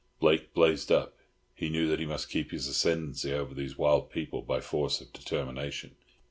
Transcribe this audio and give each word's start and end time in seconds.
Blake 0.19 0.51
blazed 0.55 0.91
up. 0.91 1.15
He 1.53 1.69
knew 1.69 1.87
that 1.87 1.99
he 1.99 2.07
must 2.07 2.27
keep 2.31 2.49
his 2.49 2.65
ascendancy 2.67 3.31
over 3.33 3.53
these 3.53 3.77
wild 3.77 4.09
people 4.09 4.41
by 4.41 4.59
force 4.59 4.99
of 4.99 5.13
determination. 5.13 5.95